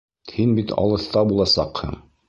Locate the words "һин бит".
0.37-0.73